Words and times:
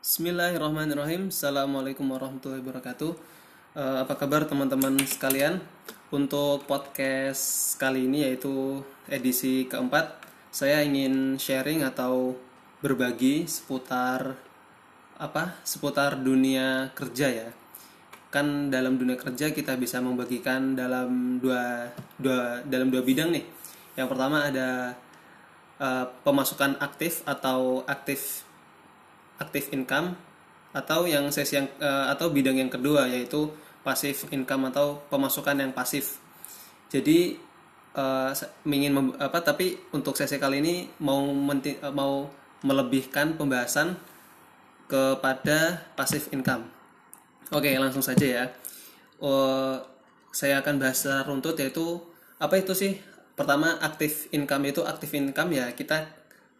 Bismillahirrahmanirrahim. 0.00 1.28
Assalamualaikum 1.28 2.08
warahmatullahi 2.08 2.64
wabarakatuh. 2.64 3.12
Eh, 3.76 3.96
Apa 4.00 4.16
kabar 4.16 4.48
teman-teman 4.48 4.96
sekalian? 5.04 5.60
Untuk 6.08 6.64
podcast 6.64 7.76
kali 7.76 8.08
ini 8.08 8.24
yaitu 8.24 8.80
edisi 9.12 9.68
keempat 9.68 10.24
Saya 10.48 10.80
ingin 10.80 11.36
sharing 11.36 11.84
atau 11.84 12.32
berbagi 12.80 13.44
seputar 13.44 14.40
Apa? 15.20 15.60
Seputar 15.68 16.16
dunia 16.16 16.96
kerja 16.96 17.28
ya. 17.28 17.48
Kan 18.32 18.72
dalam 18.72 18.96
dunia 18.96 19.20
kerja 19.20 19.52
kita 19.52 19.76
bisa 19.76 20.00
membagikan 20.00 20.72
dalam 20.72 21.36
dua, 21.44 21.92
dua, 22.16 22.64
dalam 22.64 22.88
dua 22.88 23.04
bidang 23.04 23.36
nih. 23.36 23.44
Yang 24.00 24.08
pertama 24.16 24.48
ada 24.48 24.96
eh, 25.76 26.08
pemasukan 26.24 26.80
aktif 26.80 27.20
atau 27.28 27.84
aktif 27.84 28.48
active 29.40 29.72
income 29.74 30.14
atau 30.70 31.08
yang 31.08 31.26
sesi 31.34 31.58
yang 31.58 31.66
eh, 31.82 32.06
atau 32.14 32.30
bidang 32.30 32.56
yang 32.60 32.70
kedua 32.70 33.10
yaitu 33.10 33.50
passive 33.82 34.28
income 34.30 34.70
atau 34.70 35.00
pemasukan 35.10 35.56
yang 35.58 35.72
pasif. 35.74 36.20
Jadi 36.92 37.34
eh, 37.96 38.30
sa- 38.36 38.52
ingin 38.66 39.16
apa 39.18 39.38
tapi 39.42 39.78
untuk 39.96 40.14
sesi 40.14 40.36
kali 40.38 40.62
ini 40.62 40.74
mau 41.02 41.26
menti- 41.32 41.78
eh, 41.80 41.94
mau 41.94 42.28
melebihkan 42.62 43.34
pembahasan 43.40 43.96
kepada 44.90 45.86
passive 45.94 46.26
income. 46.34 46.66
Oke, 47.54 47.70
langsung 47.78 48.02
saja 48.02 48.26
ya. 48.26 48.44
Oh, 49.22 49.78
saya 50.30 50.62
akan 50.62 50.78
bahas 50.82 51.02
secara 51.02 51.26
runtut 51.26 51.58
yaitu 51.58 51.98
apa 52.38 52.58
itu 52.58 52.72
sih? 52.74 52.98
Pertama, 53.34 53.78
active 53.82 54.30
income 54.34 54.70
itu 54.70 54.80
active 54.86 55.12
income 55.18 55.50
ya 55.54 55.72
kita 55.74 56.06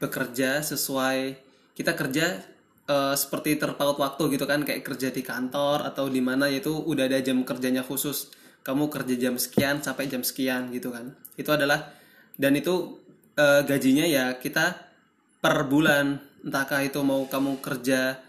bekerja 0.00 0.64
sesuai 0.64 1.36
kita 1.76 1.92
kerja 1.94 2.40
eh, 2.90 3.14
seperti 3.14 3.54
terpaut 3.54 3.94
waktu 4.02 4.34
gitu 4.34 4.44
kan 4.50 4.66
kayak 4.66 4.82
kerja 4.82 5.14
di 5.14 5.22
kantor 5.22 5.86
atau 5.86 6.10
di 6.10 6.18
mana 6.18 6.50
yaitu 6.50 6.74
udah 6.74 7.06
ada 7.06 7.22
jam 7.22 7.46
kerjanya 7.46 7.86
khusus. 7.86 8.34
Kamu 8.66 8.90
kerja 8.90 9.14
jam 9.16 9.38
sekian 9.38 9.78
sampai 9.80 10.10
jam 10.10 10.26
sekian 10.26 10.74
gitu 10.74 10.90
kan. 10.90 11.14
Itu 11.38 11.54
adalah 11.54 11.94
dan 12.34 12.58
itu 12.58 12.98
eh, 13.38 13.62
gajinya 13.62 14.04
ya 14.10 14.34
kita 14.42 14.90
per 15.40 15.70
bulan 15.70 16.20
entahkah 16.44 16.84
itu 16.84 17.00
mau 17.00 17.24
kamu 17.28 17.60
kerja 17.64 18.20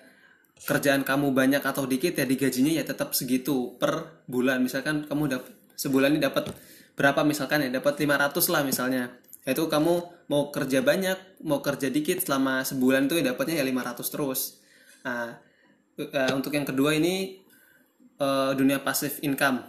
kerjaan 0.61 1.01
kamu 1.01 1.33
banyak 1.33 1.63
atau 1.63 1.89
dikit 1.89 2.13
ya 2.13 2.25
digajinya 2.27 2.71
ya 2.71 2.83
tetap 2.85 3.17
segitu 3.17 3.73
per 3.81 4.23
bulan 4.29 4.61
misalkan 4.61 5.09
kamu 5.09 5.23
dapat 5.39 5.51
sebulan 5.73 6.13
ini 6.13 6.21
dapat 6.21 6.53
berapa 6.93 7.25
misalkan 7.25 7.65
ya 7.65 7.69
dapat 7.81 7.97
500 7.97 8.53
lah 8.53 8.61
misalnya 8.61 9.03
itu 9.45 9.63
kamu 9.65 9.93
mau 10.29 10.53
kerja 10.53 10.85
banyak 10.85 11.41
mau 11.45 11.59
kerja 11.65 11.89
dikit 11.89 12.21
selama 12.21 12.61
sebulan 12.61 13.09
itu 13.09 13.19
ya 13.19 13.33
dapatnya 13.33 13.61
ya 13.61 13.65
500 13.65 14.07
terus 14.13 14.41
nah 15.01 15.37
eh, 15.97 16.31
untuk 16.37 16.53
yang 16.53 16.65
kedua 16.67 16.93
ini 16.93 17.41
eh, 18.21 18.51
dunia 18.55 18.79
passive 18.81 19.17
income 19.25 19.61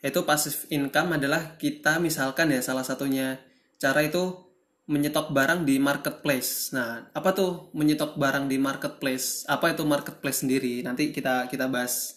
yaitu 0.00 0.22
passive 0.22 0.70
income 0.70 1.18
adalah 1.18 1.58
kita 1.58 1.98
misalkan 1.98 2.54
ya 2.54 2.60
salah 2.62 2.86
satunya 2.86 3.36
cara 3.82 4.00
itu 4.06 4.48
menyetok 4.88 5.36
barang 5.36 5.68
di 5.68 5.76
marketplace. 5.76 6.72
Nah, 6.72 7.12
apa 7.12 7.30
tuh 7.36 7.68
menyetok 7.76 8.16
barang 8.16 8.48
di 8.48 8.56
marketplace? 8.56 9.44
Apa 9.44 9.76
itu 9.76 9.84
marketplace 9.84 10.42
sendiri? 10.42 10.80
Nanti 10.80 11.12
kita 11.12 11.44
kita 11.52 11.68
bahas 11.68 12.16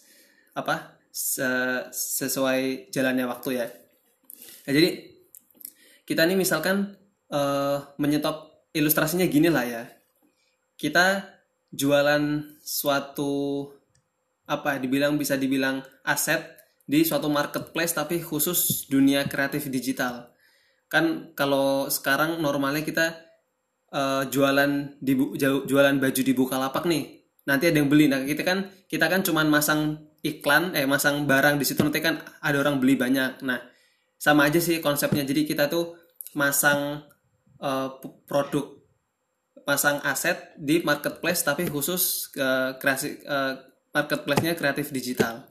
apa 0.56 0.96
se- 1.12 1.92
sesuai 1.92 2.88
jalannya 2.88 3.28
waktu 3.28 3.60
ya. 3.60 3.66
Nah, 4.64 4.72
jadi 4.72 4.88
kita 6.08 6.24
nih 6.26 6.38
misalkan 6.40 6.96
eh, 7.32 7.76
menyetok 7.96 8.68
ilustrasinya 8.76 9.24
gini 9.26 9.48
lah 9.48 9.64
ya. 9.64 9.82
Kita 10.76 11.24
jualan 11.72 12.22
suatu 12.60 13.64
apa 14.44 14.76
dibilang 14.76 15.16
bisa 15.16 15.40
dibilang 15.40 15.80
aset 16.04 16.60
di 16.84 17.00
suatu 17.06 17.32
marketplace 17.32 17.96
tapi 17.96 18.20
khusus 18.20 18.84
dunia 18.86 19.24
kreatif 19.24 19.72
digital. 19.72 20.28
Kan 20.92 21.32
kalau 21.32 21.88
sekarang 21.88 22.38
normalnya 22.44 22.84
kita 22.84 23.06
eh, 23.88 24.22
jualan 24.28 25.00
di 25.00 25.12
jualan 25.40 25.96
baju 25.96 26.20
di 26.20 26.32
Bukalapak 26.36 26.84
nih. 26.84 27.04
Nanti 27.42 27.64
ada 27.66 27.82
yang 27.82 27.90
beli. 27.90 28.06
Nah 28.06 28.22
kita 28.22 28.46
kan 28.46 28.68
kita 28.86 29.08
kan 29.08 29.24
cuman 29.24 29.48
masang 29.50 29.98
iklan 30.22 30.70
eh 30.78 30.86
masang 30.86 31.26
barang 31.26 31.58
di 31.58 31.66
situ 31.66 31.82
nanti 31.82 31.98
kan 31.98 32.22
ada 32.44 32.56
orang 32.60 32.78
beli 32.78 32.94
banyak. 32.94 33.42
Nah 33.42 33.58
sama 34.20 34.46
aja 34.46 34.62
sih 34.62 34.78
konsepnya. 34.78 35.26
Jadi 35.26 35.48
kita 35.48 35.66
tuh 35.66 35.98
masang 36.38 37.02
p- 38.02 38.18
produk 38.26 38.66
pasang 39.62 40.02
aset 40.02 40.58
di 40.58 40.82
marketplace 40.82 41.46
tapi 41.46 41.70
khusus 41.70 42.32
ke 42.34 42.76
kreasi 42.82 43.22
eh, 43.22 43.54
marketplace-nya 43.94 44.58
kreatif 44.58 44.90
digital. 44.90 45.46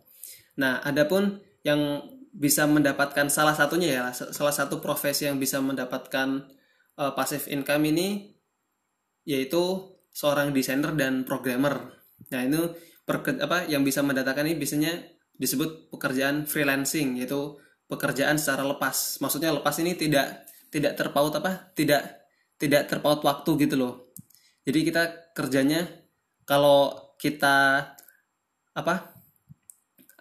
Nah, 0.60 0.84
adapun 0.84 1.40
yang 1.64 2.02
bisa 2.32 2.66
mendapatkan 2.68 3.30
salah 3.32 3.56
satunya 3.56 3.90
ya, 4.02 4.06
sa- 4.12 4.34
salah 4.36 4.52
satu 4.52 4.84
profesi 4.84 5.30
yang 5.30 5.40
bisa 5.40 5.64
mendapatkan 5.64 6.44
eh, 7.00 7.12
passive 7.16 7.48
income 7.48 7.88
ini 7.88 8.36
yaitu 9.24 9.96
seorang 10.12 10.52
desainer 10.52 10.92
dan 10.98 11.24
programmer. 11.24 11.96
Nah, 12.34 12.42
itu 12.44 12.76
perke- 13.08 13.40
apa 13.40 13.70
yang 13.72 13.86
bisa 13.88 14.04
mendatangkan 14.04 14.52
ini 14.52 14.56
biasanya 14.60 14.92
disebut 15.38 15.94
pekerjaan 15.94 16.44
freelancing 16.46 17.16
yaitu 17.16 17.56
pekerjaan 17.88 18.36
secara 18.36 18.68
lepas. 18.68 19.22
Maksudnya 19.24 19.56
lepas 19.56 19.76
ini 19.80 19.96
tidak 19.96 20.51
tidak 20.72 20.96
terpaut 20.96 21.36
apa? 21.36 21.76
Tidak 21.76 22.04
tidak 22.58 22.88
terpaut 22.88 23.20
waktu 23.22 23.52
gitu 23.68 23.76
loh. 23.76 23.94
Jadi 24.64 24.80
kita 24.88 25.04
kerjanya 25.36 25.86
kalau 26.48 27.12
kita 27.22 27.86
apa 28.72 28.96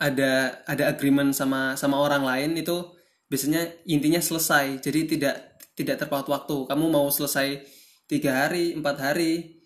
ada 0.01 0.65
ada 0.65 0.85
agreement 0.89 1.31
sama 1.37 1.77
sama 1.77 2.01
orang 2.01 2.25
lain 2.25 2.57
itu 2.57 2.97
biasanya 3.31 3.85
intinya 3.87 4.19
selesai 4.19 4.81
jadi 4.83 5.01
tidak 5.07 5.37
tidak 5.77 5.97
terpaut 6.03 6.27
waktu 6.27 6.67
kamu 6.67 6.91
mau 6.91 7.07
selesai 7.13 7.63
tiga 8.11 8.43
hari 8.43 8.75
empat 8.75 8.97
hari 8.99 9.63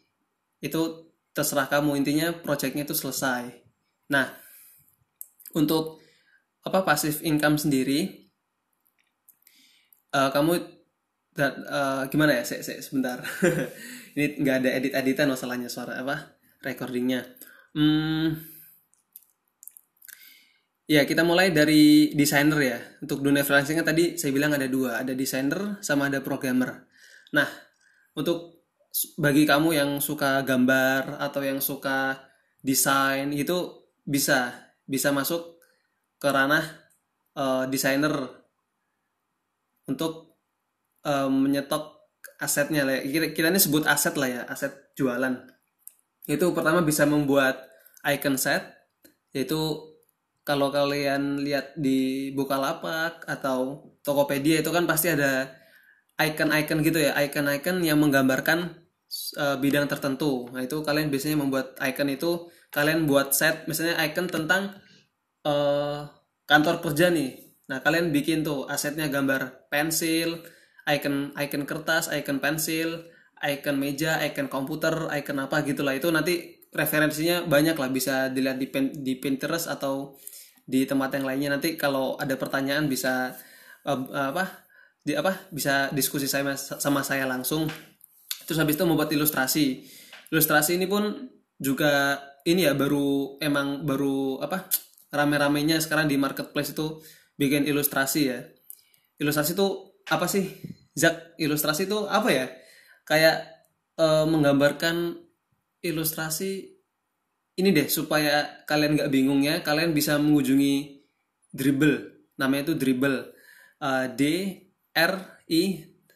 itu 0.60 1.10
terserah 1.32 1.70
kamu 1.70 1.96
intinya 1.96 2.34
projectnya 2.34 2.84
itu 2.84 2.92
selesai 2.92 3.48
nah 4.10 4.36
untuk 5.56 6.02
apa 6.66 6.82
passive 6.82 7.24
income 7.24 7.56
sendiri 7.56 8.23
eh, 10.14 10.28
kamu 10.34 10.52
eh, 11.38 12.02
gimana 12.12 12.32
ya? 12.40 12.42
Se 12.46 12.62
se- 12.66 12.82
sebentar. 12.84 13.18
Ini 14.16 14.38
nggak 14.40 14.56
ada 14.62 14.70
edit 14.78 14.92
editan 14.94 15.28
masalahnya 15.32 15.68
suara 15.70 15.98
apa? 16.02 16.38
Recordingnya. 16.62 17.22
Hmm, 17.74 18.38
Ya, 20.84 21.08
kita 21.08 21.24
mulai 21.24 21.48
dari 21.48 22.12
desainer 22.12 22.58
ya. 22.60 22.78
Untuk 23.00 23.24
dunia 23.24 23.40
freelancing 23.40 23.80
kan 23.80 23.88
tadi 23.88 24.20
saya 24.20 24.36
bilang 24.36 24.52
ada 24.52 24.68
dua, 24.68 25.00
ada 25.00 25.16
desainer 25.16 25.80
sama 25.80 26.12
ada 26.12 26.20
programmer. 26.20 26.84
Nah, 27.32 27.48
untuk 28.12 28.68
bagi 29.16 29.48
kamu 29.48 29.68
yang 29.80 29.90
suka 30.04 30.44
gambar 30.44 31.18
atau 31.24 31.40
yang 31.40 31.60
suka 31.64 32.20
desain 32.60 33.32
itu 33.32 33.56
bisa. 34.04 34.52
Bisa 34.84 35.08
masuk 35.16 35.56
ke 36.20 36.28
ranah 36.28 36.64
eh, 37.36 37.64
desainer 37.72 38.14
untuk 39.90 40.38
eh, 41.04 41.28
menyetok 41.28 41.94
asetnya 42.40 42.84
lah. 42.84 43.00
Kita, 43.04 43.26
kita 43.32 43.48
ini 43.52 43.60
sebut 43.60 43.84
aset 43.84 44.14
lah 44.16 44.28
ya, 44.28 44.42
aset 44.48 44.72
jualan. 44.96 45.34
Itu 46.24 46.56
pertama 46.56 46.80
bisa 46.80 47.04
membuat 47.04 47.68
icon 48.04 48.36
set, 48.40 48.64
yaitu 49.36 49.92
kalau 50.44 50.68
kalian 50.68 51.40
lihat 51.40 51.72
di 51.76 52.30
Bukalapak 52.36 53.24
atau 53.24 53.88
Tokopedia 54.04 54.60
itu 54.60 54.68
kan 54.68 54.84
pasti 54.84 55.08
ada 55.08 55.48
icon-icon 56.20 56.84
gitu 56.84 57.00
ya, 57.00 57.16
icon-icon 57.16 57.80
yang 57.80 57.96
menggambarkan 57.96 58.84
uh, 59.40 59.56
bidang 59.56 59.88
tertentu. 59.88 60.52
Nah, 60.52 60.60
itu 60.60 60.84
kalian 60.84 61.08
biasanya 61.08 61.40
membuat 61.40 61.76
icon 61.80 62.12
itu 62.12 62.52
kalian 62.68 63.08
buat 63.08 63.32
set 63.32 63.64
misalnya 63.70 63.96
icon 64.04 64.28
tentang 64.28 64.76
uh, 65.48 66.04
kantor 66.44 66.84
kerja 66.84 67.08
nih. 67.08 67.56
Nah, 67.72 67.80
kalian 67.80 68.12
bikin 68.12 68.44
tuh 68.44 68.68
asetnya 68.68 69.08
gambar 69.08 69.63
pensil, 69.74 70.38
icon 70.86 71.34
icon 71.34 71.66
kertas, 71.66 72.06
icon 72.14 72.38
pensil, 72.38 73.10
icon 73.42 73.74
meja, 73.74 74.22
icon 74.22 74.46
komputer, 74.46 75.10
icon 75.10 75.42
apa 75.42 75.66
gitulah. 75.66 75.98
Itu 75.98 76.14
nanti 76.14 76.62
referensinya 76.70 77.42
banyak 77.42 77.74
lah 77.74 77.90
bisa 77.90 78.30
dilihat 78.30 78.62
di 78.62 78.70
Pin- 78.70 78.94
di 78.94 79.18
Pinterest 79.18 79.66
atau 79.66 80.14
di 80.62 80.86
tempat 80.86 81.18
yang 81.18 81.26
lainnya. 81.26 81.50
Nanti 81.58 81.74
kalau 81.74 82.14
ada 82.22 82.38
pertanyaan 82.38 82.86
bisa 82.86 83.34
eh, 83.82 84.00
apa 84.14 84.62
di 85.02 85.18
apa 85.18 85.50
bisa 85.50 85.90
diskusi 85.90 86.30
saya 86.30 86.54
sama 86.54 87.02
saya 87.02 87.26
langsung. 87.26 87.66
Terus 88.46 88.58
habis 88.62 88.78
itu 88.78 88.86
membuat 88.86 89.10
ilustrasi. 89.10 89.82
Ilustrasi 90.30 90.78
ini 90.78 90.86
pun 90.86 91.34
juga 91.58 92.22
ini 92.44 92.68
ya 92.68 92.76
baru 92.76 93.40
emang 93.40 93.88
baru 93.88 94.42
apa 94.44 94.68
rame-ramenya 95.14 95.80
sekarang 95.80 96.10
di 96.10 96.18
marketplace 96.18 96.74
itu 96.74 97.00
bikin 97.38 97.64
ilustrasi 97.64 98.20
ya 98.26 98.38
ilustrasi 99.20 99.52
itu 99.54 99.68
apa 100.10 100.26
sih? 100.26 100.48
Zak 100.94 101.38
ilustrasi 101.38 101.90
itu 101.90 102.06
apa 102.06 102.28
ya? 102.30 102.46
Kayak 103.06 103.50
eh, 103.98 104.26
menggambarkan 104.26 105.18
ilustrasi 105.84 106.74
ini 107.54 107.70
deh 107.70 107.86
supaya 107.86 108.66
kalian 108.66 108.98
nggak 108.98 109.12
bingung 109.12 109.42
ya. 109.46 109.62
Kalian 109.62 109.94
bisa 109.94 110.18
mengunjungi 110.18 111.06
dribble 111.54 112.30
namanya 112.34 112.70
itu 112.70 112.74
dribble. 112.74 113.30
Uh, 113.84 114.08
D 114.16 114.22
R 114.96 115.44
I 115.50 115.62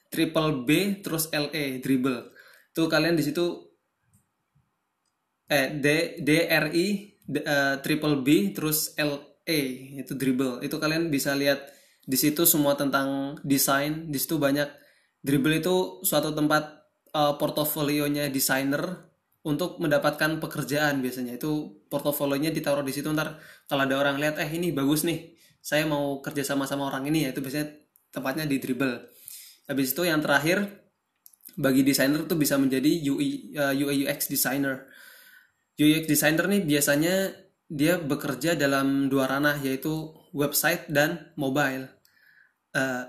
triple 0.09 0.65
B 0.65 1.03
terus 1.05 1.29
L 1.37 1.53
E 1.53 1.79
dribble. 1.85 2.33
Itu 2.73 2.89
kalian 2.89 3.13
di 3.13 3.23
situ 3.27 3.45
eh 5.53 5.77
D 5.77 6.17
D 6.25 6.49
R 6.49 6.73
I 6.73 6.87
uh, 7.45 7.77
triple 7.85 8.25
B 8.25 8.57
terus 8.57 8.97
L 8.97 9.43
E 9.45 9.61
itu 10.01 10.17
dribble. 10.17 10.65
Itu 10.65 10.81
kalian 10.81 11.13
bisa 11.13 11.37
lihat 11.37 11.61
di 12.09 12.17
situ 12.17 12.49
semua 12.49 12.73
tentang 12.73 13.37
desain. 13.45 14.09
Di 14.09 14.17
situ 14.17 14.41
banyak. 14.41 14.65
Dribble 15.21 15.61
itu 15.61 16.01
suatu 16.01 16.33
tempat 16.33 16.89
uh, 17.13 17.37
portofolionya 17.37 18.33
desainer 18.33 18.81
untuk 19.45 19.77
mendapatkan 19.77 20.41
pekerjaan 20.41 21.05
biasanya. 21.05 21.37
Itu 21.37 21.85
portofolionya 21.93 22.49
ditaruh 22.49 22.81
di 22.81 22.97
situ 22.97 23.13
ntar 23.13 23.37
kalau 23.69 23.85
ada 23.85 24.01
orang 24.01 24.17
lihat 24.17 24.41
eh 24.41 24.49
ini 24.49 24.73
bagus 24.73 25.05
nih. 25.05 25.37
Saya 25.61 25.85
mau 25.85 26.25
kerja 26.25 26.49
sama 26.49 26.65
sama 26.65 26.89
orang 26.89 27.13
ini. 27.13 27.29
Ya 27.29 27.37
itu 27.37 27.45
biasanya 27.45 27.77
tempatnya 28.09 28.49
di 28.49 28.57
dribble. 28.57 29.13
Habis 29.69 29.93
itu 29.93 30.09
yang 30.09 30.25
terakhir 30.25 30.65
bagi 31.61 31.85
desainer 31.85 32.25
tuh 32.25 32.41
bisa 32.41 32.57
menjadi 32.57 32.89
UI 33.05 33.53
uh, 33.53 33.77
UI 33.77 34.09
UX 34.09 34.33
designer. 34.33 34.89
UX 35.77 36.09
designer 36.09 36.49
nih 36.49 36.65
biasanya 36.65 37.37
dia 37.69 38.01
bekerja 38.01 38.57
dalam 38.57 39.13
dua 39.13 39.29
ranah 39.29 39.61
yaitu 39.61 40.17
website 40.33 40.89
dan 40.89 41.37
mobile 41.37 41.98
uh, 42.79 43.03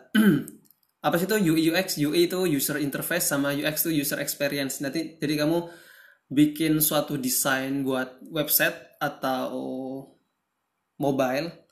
apa 1.05 1.15
sih 1.15 1.29
itu 1.29 1.37
UI 1.53 1.69
UX 1.69 2.01
UI 2.01 2.25
itu 2.25 2.39
user 2.49 2.81
interface 2.81 3.29
sama 3.29 3.53
UX 3.53 3.85
itu 3.85 4.01
user 4.01 4.17
experience 4.19 4.81
nanti 4.81 5.21
jadi 5.21 5.45
kamu 5.45 5.69
bikin 6.29 6.81
suatu 6.81 7.15
desain 7.17 7.85
buat 7.85 8.21
website 8.33 8.97
atau 9.01 9.55
mobile 10.99 11.69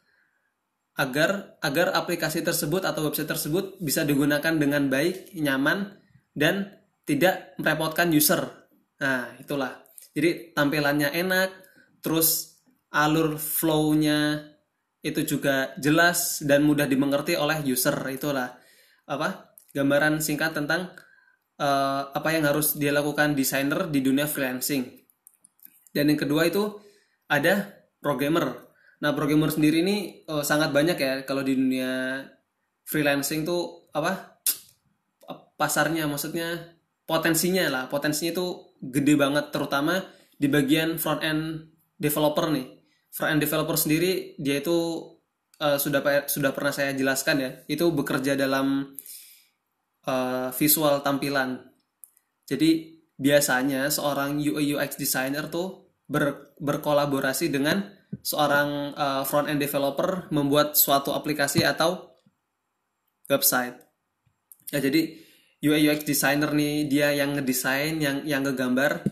agar 0.97 1.61
agar 1.61 1.93
aplikasi 1.93 2.41
tersebut 2.41 2.81
atau 2.81 3.05
website 3.05 3.29
tersebut 3.29 3.77
bisa 3.77 4.01
digunakan 4.01 4.49
dengan 4.57 4.89
baik, 4.89 5.37
nyaman 5.37 5.93
dan 6.33 6.73
tidak 7.05 7.53
merepotkan 7.61 8.09
user. 8.09 8.41
Nah, 8.97 9.29
itulah. 9.37 9.77
Jadi 10.17 10.57
tampilannya 10.57 11.13
enak, 11.13 11.49
terus 12.01 12.57
alur 12.89 13.37
flow-nya 13.37 14.41
itu 15.07 15.23
juga 15.23 15.71
jelas 15.79 16.43
dan 16.43 16.67
mudah 16.67 16.83
dimengerti 16.83 17.39
oleh 17.39 17.63
user. 17.63 17.95
Itulah 18.11 18.59
apa? 19.07 19.55
Gambaran 19.71 20.19
singkat 20.19 20.51
tentang 20.51 20.91
uh, 21.61 22.11
apa 22.11 22.29
yang 22.35 22.43
harus 22.43 22.75
dia 22.75 22.91
lakukan 22.91 23.31
desainer 23.31 23.87
di 23.87 24.03
dunia 24.03 24.27
freelancing. 24.27 24.83
Dan 25.95 26.11
yang 26.11 26.19
kedua 26.19 26.51
itu 26.51 26.75
ada 27.31 27.71
programmer 28.03 28.67
Nah, 28.97 29.13
programmer 29.13 29.53
sendiri 29.53 29.85
ini 29.85 30.25
oh, 30.25 30.41
sangat 30.41 30.73
banyak 30.73 30.97
ya 30.97 31.13
kalau 31.21 31.45
di 31.45 31.53
dunia 31.53 32.25
freelancing 32.81 33.45
tuh 33.45 33.91
apa 33.93 34.41
pasarnya 35.57 36.05
maksudnya 36.09 36.77
potensinya 37.05 37.65
lah 37.69 37.83
potensinya 37.89 38.31
itu 38.33 38.47
gede 38.77 39.17
banget 39.17 39.49
terutama 39.49 40.01
di 40.37 40.47
bagian 40.49 41.01
front 41.01 41.21
end 41.25 41.41
developer 41.97 42.49
nih 42.53 42.76
front 43.17 43.33
end 43.33 43.41
developer 43.41 43.73
sendiri 43.73 44.37
dia 44.37 44.61
itu 44.61 44.77
uh, 45.57 45.81
sudah 45.81 46.29
sudah 46.29 46.53
pernah 46.53 46.69
saya 46.69 46.93
jelaskan 46.93 47.35
ya 47.41 47.49
itu 47.65 47.89
bekerja 47.89 48.37
dalam 48.37 48.93
uh, 50.05 50.53
visual 50.53 51.01
tampilan 51.01 51.65
jadi 52.45 52.95
biasanya 53.17 53.89
seorang 53.89 54.37
UI 54.37 54.77
UX 54.77 54.95
designer 54.95 55.49
tuh 55.49 55.97
ber, 56.05 56.55
berkolaborasi 56.61 57.49
dengan 57.49 57.83
seorang 58.23 58.95
uh, 58.95 59.23
front 59.27 59.51
end 59.51 59.59
developer 59.59 60.31
membuat 60.31 60.79
suatu 60.79 61.11
aplikasi 61.11 61.67
atau 61.67 62.15
website. 63.27 63.75
Ya 64.71 64.79
jadi 64.79 65.19
UI 65.59 65.91
UX 65.91 66.07
designer 66.07 66.55
nih 66.55 66.87
dia 66.87 67.11
yang 67.11 67.35
ngedesain, 67.35 67.99
yang 67.99 68.23
yang 68.23 68.45
ngegambar, 68.47 69.03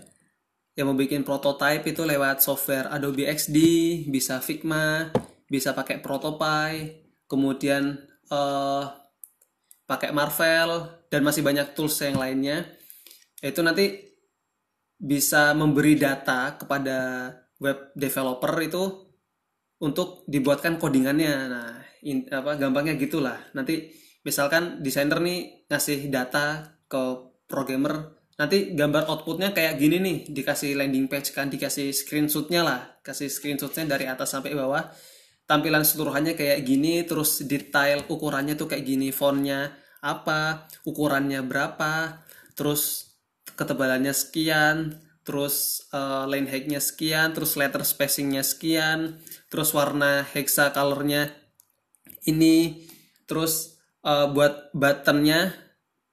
yang 0.76 0.92
mau 0.92 0.98
bikin 1.00 1.24
prototype 1.24 1.88
itu 1.88 2.04
lewat 2.04 2.44
software 2.44 2.92
Adobe 2.92 3.32
XD, 3.32 3.58
bisa 4.12 4.44
Figma, 4.44 5.08
bisa 5.48 5.72
pakai 5.72 6.04
Protopie, 6.04 7.08
kemudian 7.32 7.96
uh, 8.28 8.84
pakai 9.88 10.12
Marvel 10.12 11.00
dan 11.08 11.22
masih 11.24 11.48
banyak 11.48 11.72
tools 11.72 11.96
yang 12.04 12.20
lainnya. 12.20 12.68
Itu 13.40 13.64
nanti 13.64 14.04
bisa 15.00 15.56
memberi 15.56 15.96
data 15.96 16.60
kepada 16.60 17.32
web 17.64 17.96
developer 17.96 18.54
itu 18.60 18.84
untuk 19.80 20.28
dibuatkan 20.28 20.76
codingannya. 20.76 21.34
Nah, 21.48 21.72
in, 22.04 22.28
apa 22.28 22.60
gampangnya 22.60 23.00
gitulah. 23.00 23.38
Nanti 23.56 23.96
misalkan 24.28 24.84
desainer 24.84 25.24
nih 25.24 25.70
ngasih 25.72 26.12
data 26.12 26.76
ke 26.92 27.32
programmer, 27.46 28.25
nanti 28.36 28.76
gambar 28.76 29.08
outputnya 29.08 29.56
kayak 29.56 29.80
gini 29.80 29.98
nih, 30.04 30.18
dikasih 30.28 30.76
landing 30.76 31.08
page 31.08 31.32
kan, 31.32 31.48
dikasih 31.48 31.96
screenshotnya 31.96 32.62
lah, 32.64 32.80
kasih 33.00 33.32
screenshotnya 33.32 33.88
dari 33.88 34.06
atas 34.12 34.36
sampai 34.36 34.52
bawah. 34.52 34.84
Tampilan 35.46 35.86
seluruhannya 35.86 36.34
kayak 36.34 36.66
gini, 36.66 37.06
terus 37.06 37.46
detail 37.46 38.04
ukurannya 38.10 38.58
tuh 38.58 38.68
kayak 38.68 38.84
gini, 38.84 39.14
fontnya 39.14 39.72
apa, 40.04 40.68
ukurannya 40.84 41.46
berapa, 41.46 42.26
terus 42.58 43.14
ketebalannya 43.56 44.12
sekian, 44.12 45.00
terus 45.26 45.86
uh, 45.96 46.30
line 46.30 46.46
height-nya 46.50 46.82
sekian, 46.82 47.34
terus 47.34 47.58
letter 47.58 47.82
spacing-nya 47.82 48.46
sekian, 48.46 49.22
terus 49.50 49.74
warna 49.74 50.26
hexa 50.28 50.70
color-nya 50.76 51.34
ini, 52.26 52.86
terus 53.26 53.82
uh, 54.06 54.30
buat 54.30 54.74
button-nya 54.74 55.54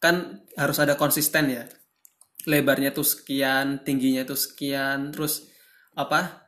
kan 0.01 0.45
harus 0.57 0.79
ada 0.81 0.97
konsisten 0.97 1.53
ya. 1.53 1.65
Lebarnya 2.49 2.91
tuh 2.91 3.07
sekian, 3.07 3.87
tingginya 3.87 4.27
tuh 4.27 4.39
sekian, 4.39 5.15
terus 5.15 5.47
apa? 5.95 6.43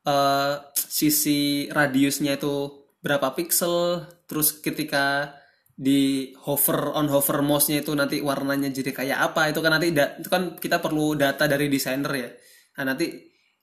Uh, 0.00 0.58
sisi 0.74 1.68
radiusnya 1.70 2.40
itu 2.40 2.86
berapa 3.04 3.36
pixel, 3.36 4.08
terus 4.26 4.58
ketika 4.58 5.36
di 5.80 6.28
hover 6.44 6.92
on 6.92 7.08
hover 7.08 7.40
mouse-nya 7.40 7.80
itu 7.80 7.96
nanti 7.96 8.20
warnanya 8.20 8.68
jadi 8.68 8.92
kayak 8.92 9.18
apa 9.32 9.48
itu 9.48 9.64
kan 9.64 9.72
nanti 9.80 9.88
itu 9.96 10.28
kan 10.28 10.60
kita 10.60 10.76
perlu 10.76 11.16
data 11.16 11.48
dari 11.48 11.72
desainer 11.72 12.12
ya 12.20 12.28
nah 12.76 12.92
nanti 12.92 13.08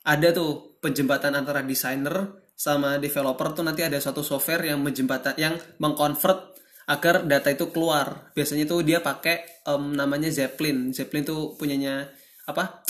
ada 0.02 0.34
tuh 0.34 0.82
penjembatan 0.82 1.38
antara 1.38 1.62
desainer 1.62 2.42
sama 2.58 2.98
developer 2.98 3.54
tuh 3.54 3.62
nanti 3.62 3.86
ada 3.86 4.02
suatu 4.02 4.26
software 4.26 4.66
yang 4.66 4.82
menjembatan 4.82 5.38
yang 5.38 5.54
mengconvert 5.78 6.58
agar 6.88 7.28
data 7.28 7.52
itu 7.52 7.68
keluar 7.70 8.32
biasanya 8.32 8.64
tuh 8.64 8.80
dia 8.82 9.04
pakai 9.04 9.64
um, 9.68 9.92
namanya 9.92 10.32
Zeppelin 10.32 10.96
Zeppelin 10.96 11.28
tuh 11.28 11.60
punyanya 11.60 12.08
apa 12.48 12.84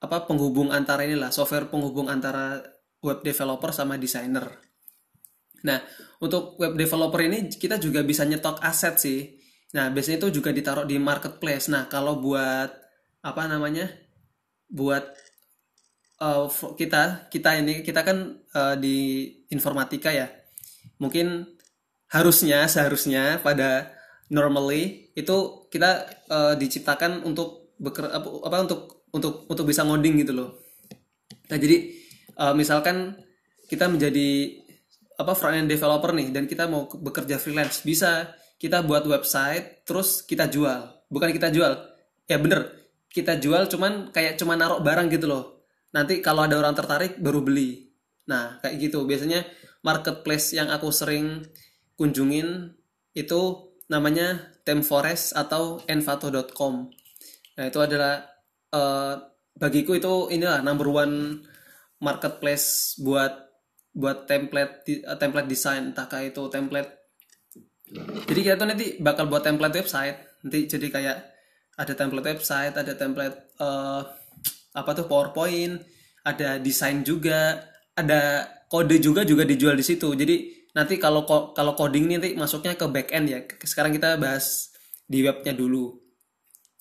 apa 0.00 0.16
penghubung 0.28 0.68
antara 0.68 1.04
inilah 1.08 1.32
software 1.32 1.72
penghubung 1.72 2.12
antara 2.12 2.60
web 3.00 3.24
developer 3.24 3.72
sama 3.72 3.96
desainer 3.96 4.70
Nah, 5.64 5.78
untuk 6.24 6.56
web 6.56 6.76
developer 6.76 7.20
ini 7.20 7.52
kita 7.52 7.76
juga 7.76 8.00
bisa 8.00 8.24
nyetok 8.24 8.60
aset 8.64 8.96
sih. 8.96 9.20
Nah, 9.76 9.92
biasanya 9.92 10.26
itu 10.26 10.40
juga 10.40 10.50
ditaruh 10.50 10.88
di 10.88 10.96
marketplace. 10.96 11.68
Nah, 11.68 11.86
kalau 11.86 12.18
buat 12.18 12.70
apa 13.20 13.42
namanya? 13.44 13.92
Buat 14.70 15.04
uh, 16.22 16.48
kita, 16.78 17.28
kita 17.28 17.50
ini 17.60 17.84
kita 17.84 18.00
kan 18.06 18.40
uh, 18.56 18.74
di 18.80 19.28
informatika 19.52 20.10
ya. 20.14 20.32
Mungkin 21.00 21.59
harusnya 22.10 22.66
seharusnya 22.66 23.38
pada 23.38 23.94
normally 24.30 25.10
itu 25.14 25.66
kita 25.70 26.06
uh, 26.30 26.54
diciptakan 26.58 27.22
untuk 27.26 27.74
beker, 27.78 28.10
apa, 28.10 28.28
apa 28.46 28.56
untuk 28.66 28.80
untuk 29.10 29.34
untuk 29.50 29.64
bisa 29.66 29.82
ngoding 29.82 30.22
gitu 30.22 30.32
loh. 30.34 30.50
Nah, 31.50 31.58
jadi 31.58 31.90
uh, 32.38 32.54
misalkan 32.54 33.18
kita 33.66 33.90
menjadi 33.90 34.58
apa 35.18 35.36
front 35.36 35.54
end 35.58 35.68
developer 35.70 36.10
nih 36.14 36.32
dan 36.34 36.46
kita 36.46 36.66
mau 36.70 36.88
bekerja 36.88 37.36
freelance 37.36 37.84
bisa 37.84 38.34
kita 38.56 38.82
buat 38.86 39.06
website 39.06 39.86
terus 39.86 40.22
kita 40.26 40.46
jual. 40.50 41.06
Bukan 41.10 41.30
kita 41.34 41.50
jual. 41.50 41.74
Ya 42.26 42.38
bener. 42.38 42.78
Kita 43.10 43.34
jual 43.42 43.66
cuman 43.66 44.14
kayak 44.14 44.38
cuma 44.38 44.54
naruh 44.54 44.78
barang 44.78 45.10
gitu 45.10 45.26
loh. 45.26 45.66
Nanti 45.90 46.22
kalau 46.22 46.46
ada 46.46 46.54
orang 46.54 46.74
tertarik 46.78 47.18
baru 47.18 47.42
beli. 47.42 47.90
Nah 48.30 48.62
kayak 48.62 48.78
gitu. 48.78 49.02
Biasanya 49.02 49.42
marketplace 49.82 50.54
yang 50.54 50.70
aku 50.70 50.94
sering 50.94 51.42
kunjungin 52.00 52.72
itu 53.12 53.40
namanya 53.92 54.56
Temforest 54.64 55.36
atau 55.36 55.84
envato.com 55.84 56.88
nah 57.60 57.64
itu 57.68 57.78
adalah 57.84 58.24
uh, 58.72 59.20
bagiku 59.60 59.98
itu 59.98 60.32
inilah 60.32 60.64
number 60.64 60.88
one 60.88 61.44
marketplace 62.00 62.96
buat 62.96 63.50
buat 63.90 64.24
template 64.24 64.86
uh, 65.04 65.18
template 65.18 65.48
desain 65.50 65.92
entahkah 65.92 66.22
itu 66.24 66.46
template. 66.48 66.90
Jadi 68.30 68.40
kita 68.46 68.54
tuh 68.54 68.68
nanti 68.70 68.86
bakal 69.02 69.26
buat 69.26 69.42
template 69.42 69.82
website. 69.82 70.16
Nanti 70.46 70.70
jadi 70.70 70.86
kayak 70.88 71.18
ada 71.76 71.92
template 71.92 72.26
website 72.38 72.74
ada 72.78 72.92
template 72.96 73.52
uh, 73.58 74.00
apa 74.70 74.90
tuh 74.94 75.10
powerpoint 75.10 75.82
ada 76.22 76.60
desain 76.62 77.02
juga 77.02 77.58
ada 77.98 78.46
kode 78.70 79.02
juga 79.02 79.26
juga 79.26 79.42
dijual 79.42 79.74
di 79.74 79.84
situ. 79.84 80.08
Jadi 80.14 80.59
nanti 80.76 80.98
kalau 81.02 81.26
kalau 81.26 81.72
coding 81.74 82.06
ini 82.10 82.14
nanti 82.18 82.30
masuknya 82.38 82.78
ke 82.78 82.86
back 82.86 83.10
end 83.10 83.26
ya. 83.30 83.40
Sekarang 83.66 83.90
kita 83.94 84.16
bahas 84.20 84.70
di 85.06 85.22
webnya 85.26 85.54
dulu. 85.54 85.98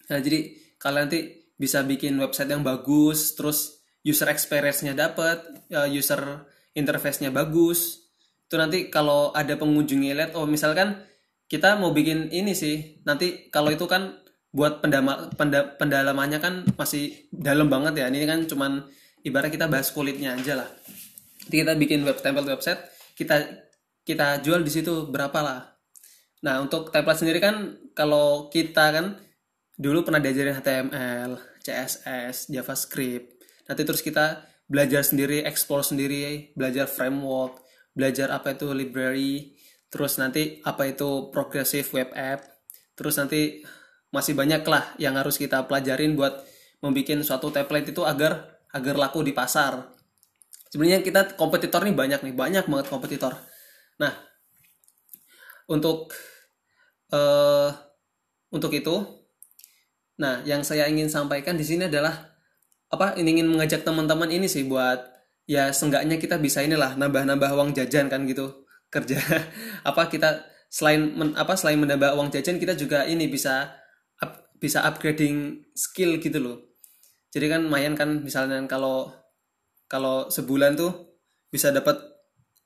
Nah 0.10 0.19
jadi 0.22 0.53
kalian 0.77 1.10
nanti 1.10 1.19
bisa 1.60 1.84
bikin 1.84 2.15
website 2.22 2.50
yang 2.50 2.63
bagus 2.63 3.36
terus 3.36 3.84
user 4.05 4.31
experience-nya 4.31 4.96
dapat 4.96 5.67
ya, 5.67 5.89
user 5.89 6.48
interface-nya 6.77 7.34
bagus. 7.34 8.08
Itu 8.48 8.58
nanti 8.58 8.88
kalau 8.89 9.34
ada 9.36 9.58
pengunjungnya 9.58 10.13
lihat 10.15 10.31
oh 10.38 10.46
misalkan 10.46 11.05
kita 11.50 11.81
mau 11.81 11.89
bikin 11.91 12.29
ini 12.29 12.53
sih. 12.53 13.01
Nanti 13.03 13.50
kalau 13.50 13.74
itu 13.74 13.89
kan 13.89 14.22
buat 14.50 14.81
pendama, 14.81 15.29
penda, 15.38 15.77
pendalamannya 15.77 16.39
kan 16.41 16.53
masih 16.74 17.29
dalam 17.29 17.69
banget 17.69 18.01
ya. 18.01 18.05
Ini 18.10 18.25
kan 18.25 18.46
cuman 18.46 18.86
ibarat 19.25 19.53
kita 19.53 19.65
bahas 19.69 19.89
kulitnya 19.93 20.38
aja 20.38 20.63
lah. 20.63 20.69
Jadi 21.50 21.65
kita 21.65 21.74
bikin 21.77 22.05
web 22.05 22.17
template 22.22 22.50
website 22.50 22.81
kita 23.19 23.67
kita 24.10 24.42
jual 24.42 24.66
di 24.66 24.74
situ 24.74 25.06
berapa 25.06 25.38
lah. 25.46 25.62
Nah, 26.42 26.58
untuk 26.66 26.89
template 26.89 27.22
sendiri 27.22 27.38
kan 27.38 27.78
kalau 27.94 28.50
kita 28.50 28.89
kan 28.89 29.22
dulu 29.78 30.01
pernah 30.01 30.18
diajarin 30.18 30.58
HTML, 30.58 31.38
CSS, 31.62 32.50
JavaScript. 32.50 33.38
Nanti 33.70 33.82
terus 33.86 34.01
kita 34.01 34.50
belajar 34.66 35.06
sendiri, 35.06 35.46
explore 35.46 35.86
sendiri, 35.86 36.50
belajar 36.58 36.89
framework, 36.89 37.62
belajar 37.94 38.34
apa 38.34 38.58
itu 38.58 38.74
library, 38.74 39.54
terus 39.94 40.18
nanti 40.18 40.58
apa 40.66 40.89
itu 40.89 41.30
progressive 41.30 41.86
web 41.94 42.10
app, 42.18 42.42
terus 42.98 43.13
nanti 43.22 43.62
masih 44.10 44.34
banyak 44.34 44.66
lah 44.66 44.89
yang 44.98 45.13
harus 45.22 45.38
kita 45.38 45.70
pelajarin 45.70 46.18
buat 46.18 46.42
membuat 46.82 47.22
suatu 47.22 47.54
template 47.54 47.94
itu 47.94 48.01
agar 48.01 48.58
agar 48.74 48.96
laku 48.98 49.22
di 49.22 49.38
pasar. 49.38 49.94
Sebenarnya 50.70 51.01
kita 51.01 51.38
kompetitor 51.38 51.82
nih 51.86 51.94
banyak 51.94 52.20
nih, 52.25 52.34
banyak 52.34 52.66
banget 52.70 52.88
kompetitor. 52.89 53.34
Nah, 54.00 54.13
untuk 55.68 56.15
uh, 57.12 57.70
untuk 58.50 58.72
itu, 58.74 58.96
nah 60.18 60.41
yang 60.48 60.65
saya 60.65 60.89
ingin 60.89 61.12
sampaikan 61.12 61.60
di 61.60 61.68
sini 61.68 61.86
adalah 61.86 62.34
apa? 62.89 63.13
Ingin 63.20 63.46
mengajak 63.46 63.86
teman-teman 63.86 64.32
ini 64.34 64.50
sih 64.50 64.65
buat 64.65 65.20
ya 65.50 65.74
seenggaknya 65.74 66.22
kita 66.22 66.38
bisa 66.38 66.62
inilah 66.62 66.94
nambah-nambah 66.94 67.50
uang 67.58 67.74
jajan 67.74 68.06
kan 68.06 68.29
gitu 68.29 68.70
kerja 68.94 69.18
apa 69.89 70.06
kita 70.06 70.46
selain 70.70 71.18
men, 71.18 71.34
apa 71.34 71.58
selain 71.58 71.82
menambah 71.82 72.13
uang 72.13 72.29
jajan 72.29 72.62
kita 72.62 72.77
juga 72.77 73.10
ini 73.10 73.25
bisa 73.25 73.74
up, 74.22 74.53
bisa 74.62 74.86
upgrading 74.86 75.65
skill 75.74 76.22
gitu 76.22 76.38
loh 76.38 76.58
jadi 77.34 77.58
kan 77.58 77.65
lumayan 77.65 77.98
kan 77.98 78.22
misalnya 78.22 78.62
kalau 78.70 79.10
kalau 79.89 80.29
sebulan 80.29 80.77
tuh 80.77 81.18
bisa 81.50 81.74
dapat 81.74 81.98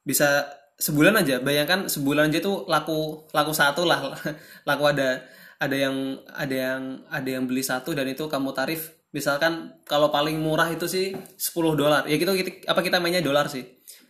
bisa 0.04 0.44
sebulan 0.78 1.14
aja. 1.20 1.40
Bayangkan 1.40 1.88
sebulan 1.88 2.30
aja 2.34 2.40
tuh 2.44 2.66
laku 2.70 3.30
laku 3.32 3.52
satu 3.54 3.84
lah. 3.88 4.14
Laku 4.70 4.84
ada 4.88 5.24
ada 5.60 5.76
yang 5.76 6.20
ada 6.34 6.56
yang 6.56 6.82
ada 7.08 7.30
yang 7.30 7.44
beli 7.48 7.64
satu 7.64 7.96
dan 7.96 8.08
itu 8.10 8.28
kamu 8.28 8.52
tarif. 8.52 8.92
Misalkan 9.14 9.78
kalau 9.86 10.10
paling 10.10 10.42
murah 10.42 10.74
itu 10.74 10.90
sih 10.90 11.14
10 11.14 11.78
dolar. 11.78 12.10
Ya 12.10 12.18
gitu, 12.18 12.34
gitu. 12.34 12.50
Apa 12.66 12.82
kita 12.82 12.98
mainnya 12.98 13.22
dolar 13.22 13.46
sih? 13.46 13.62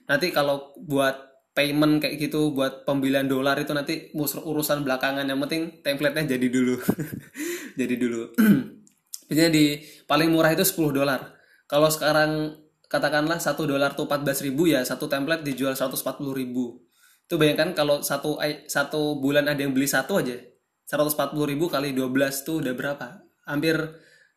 Nanti 0.08 0.32
kalau 0.32 0.72
buat 0.80 1.34
payment 1.54 2.02
kayak 2.02 2.18
gitu 2.18 2.56
buat 2.56 2.88
pembelian 2.88 3.30
dolar 3.30 3.60
itu 3.60 3.76
nanti 3.76 4.10
urusan 4.16 4.88
belakangan. 4.88 5.28
Yang 5.28 5.40
penting 5.44 5.64
template-nya 5.84 6.40
jadi 6.40 6.48
dulu. 6.48 6.76
Jadi 7.80 7.98
dulu. 7.98 8.30
Biasanya 9.34 9.50
di 9.50 9.82
paling 10.06 10.30
murah 10.30 10.54
itu 10.54 10.62
10 10.62 10.94
dolar. 10.94 11.34
Kalau 11.66 11.90
sekarang 11.90 12.54
katakanlah 12.94 13.42
satu 13.42 13.66
dolar 13.66 13.98
tuh 13.98 14.06
14 14.06 14.46
ribu 14.46 14.70
ya 14.70 14.86
satu 14.86 15.10
template 15.10 15.42
dijual 15.42 15.74
140 15.74 15.98
ribu. 16.38 16.78
Itu 17.26 17.42
bayangkan 17.42 17.74
kalau 17.74 18.06
satu 18.06 18.38
satu 18.70 19.18
bulan 19.18 19.50
ada 19.50 19.66
yang 19.66 19.74
beli 19.74 19.90
satu 19.90 20.22
aja 20.22 20.38
140 20.86 21.34
ribu 21.50 21.66
kali 21.74 21.98
12 21.98 22.46
tuh 22.46 22.62
udah 22.62 22.74
berapa? 22.78 23.26
Hampir 23.50 23.82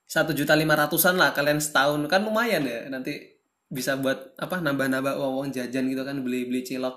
satu 0.09 0.33
juta 0.33 0.57
lima 0.57 0.73
ratusan 0.73 1.21
lah 1.21 1.37
kalian 1.37 1.61
setahun. 1.61 2.01
Kan 2.09 2.25
lumayan 2.25 2.65
ya 2.65 2.89
nanti 2.89 3.37
bisa 3.69 4.01
buat 4.01 4.33
apa 4.41 4.65
nambah-nambah 4.65 5.21
uang-uang 5.21 5.53
jajan 5.53 5.93
gitu 5.93 6.01
kan 6.01 6.17
beli-beli 6.25 6.65
cilok. 6.65 6.97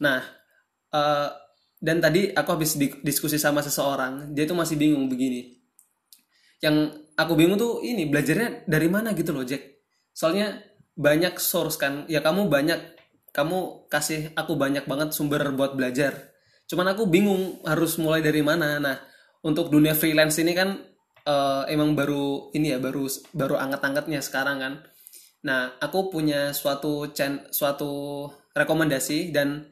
Nah 0.00 0.24
uh, 0.96 1.28
dan 1.76 2.00
tadi 2.00 2.32
aku 2.32 2.48
habis 2.56 2.80
diskusi 3.04 3.36
sama 3.36 3.60
seseorang 3.60 4.32
dia 4.32 4.48
tuh 4.48 4.56
masih 4.56 4.80
bingung 4.80 5.04
begini. 5.04 5.60
Yang 6.64 7.04
aku 7.12 7.36
bingung 7.36 7.60
tuh 7.60 7.84
ini 7.84 8.08
belajarnya 8.08 8.64
dari 8.64 8.88
mana 8.88 9.12
gitu 9.12 9.36
loh 9.36 9.44
Jack 9.44 9.79
soalnya 10.20 10.60
banyak 11.00 11.40
source 11.40 11.80
kan. 11.80 12.04
Ya 12.12 12.20
kamu 12.20 12.52
banyak 12.52 12.76
kamu 13.32 13.88
kasih 13.88 14.36
aku 14.36 14.60
banyak 14.60 14.84
banget 14.84 15.16
sumber 15.16 15.40
buat 15.56 15.72
belajar. 15.72 16.36
Cuman 16.68 16.92
aku 16.92 17.08
bingung 17.08 17.64
harus 17.64 17.96
mulai 17.96 18.20
dari 18.20 18.44
mana. 18.44 18.76
Nah 18.76 19.00
untuk 19.40 19.72
dunia 19.72 19.96
freelance 19.96 20.36
ini 20.36 20.52
kan 20.52 20.76
uh, 21.24 21.64
emang 21.72 21.96
baru 21.96 22.52
ini 22.52 22.76
ya 22.76 22.78
baru 22.78 23.08
baru 23.32 23.56
anget-angetnya 23.56 24.20
sekarang 24.20 24.60
kan. 24.60 24.72
Nah 25.48 25.80
aku 25.80 26.12
punya 26.12 26.52
suatu 26.52 27.08
chen, 27.16 27.48
suatu 27.48 28.28
rekomendasi 28.52 29.32
dan 29.32 29.64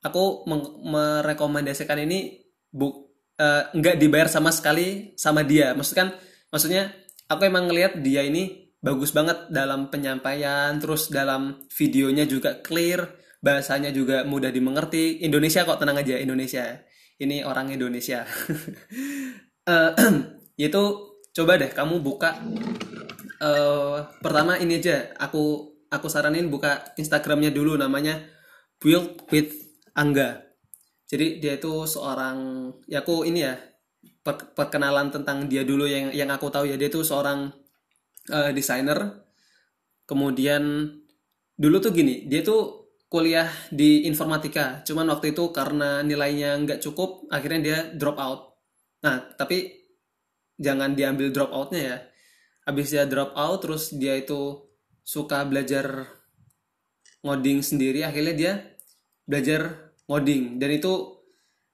aku 0.00 0.48
merekomendasikan 0.88 2.00
ini 2.08 2.40
bu 2.72 2.88
uh, 3.36 3.68
nggak 3.76 4.00
dibayar 4.00 4.32
sama 4.32 4.48
sekali 4.48 5.12
sama 5.20 5.44
dia. 5.44 5.76
Maksudnya 5.76 5.98
kan 6.00 6.08
maksudnya 6.48 6.82
aku 7.28 7.44
emang 7.44 7.68
ngelihat 7.68 8.00
dia 8.00 8.24
ini 8.24 8.59
bagus 8.80 9.12
banget 9.12 9.52
dalam 9.52 9.92
penyampaian 9.92 10.76
terus 10.80 11.12
dalam 11.12 11.68
videonya 11.68 12.24
juga 12.24 12.64
clear 12.64 13.20
bahasanya 13.40 13.90
juga 13.90 14.22
mudah 14.24 14.52
dimengerti. 14.52 15.24
Indonesia 15.24 15.64
kok 15.64 15.80
tenang 15.80 16.00
aja 16.00 16.20
Indonesia. 16.20 16.84
Ini 17.20 17.44
orang 17.44 17.72
Indonesia. 17.72 18.24
Uh, 19.70 19.92
itu 20.56 20.82
coba 21.36 21.54
deh 21.60 21.70
kamu 21.70 22.02
buka 22.02 22.42
uh, 23.44 24.08
pertama 24.18 24.56
ini 24.56 24.80
aja. 24.80 25.12
Aku 25.20 25.76
aku 25.92 26.06
saranin 26.08 26.48
buka 26.48 26.96
Instagramnya 26.96 27.52
dulu 27.52 27.76
namanya 27.76 28.18
Build 28.80 29.28
with 29.30 29.52
Angga. 29.94 30.42
Jadi 31.06 31.38
dia 31.38 31.60
itu 31.60 31.86
seorang 31.86 32.70
ya 32.88 33.04
aku 33.04 33.28
ini 33.28 33.44
ya 33.46 33.54
perkenalan 34.56 35.12
tentang 35.12 35.46
dia 35.46 35.62
dulu 35.62 35.84
yang 35.84 36.08
yang 36.10 36.32
aku 36.32 36.48
tahu 36.48 36.66
ya. 36.66 36.80
Dia 36.80 36.88
itu 36.88 37.04
seorang 37.04 37.52
uh, 38.28 38.52
desainer. 38.52 39.24
Kemudian 40.04 40.90
dulu 41.54 41.76
tuh 41.80 41.92
gini 41.94 42.26
dia 42.28 42.44
tuh 42.44 42.92
kuliah 43.10 43.48
di 43.72 44.04
informatika. 44.04 44.84
Cuman 44.86 45.08
waktu 45.10 45.32
itu 45.32 45.50
karena 45.50 46.04
nilainya 46.04 46.58
nggak 46.62 46.82
cukup 46.84 47.26
akhirnya 47.32 47.60
dia 47.60 47.78
drop 47.96 48.16
out. 48.20 48.40
Nah 49.06 49.32
tapi 49.34 49.80
jangan 50.60 50.92
diambil 50.92 51.32
drop 51.32 51.50
outnya 51.50 51.82
ya. 51.82 51.98
Habis 52.68 52.86
dia 52.92 53.04
drop 53.08 53.32
out 53.34 53.58
terus 53.64 53.94
dia 53.96 54.14
itu 54.18 54.68
suka 55.00 55.42
belajar 55.48 56.06
ngoding 57.24 57.60
sendiri 57.64 58.06
akhirnya 58.06 58.34
dia 58.34 58.52
belajar 59.26 59.94
ngoding. 60.06 60.58
Dan 60.58 60.70
itu 60.74 60.92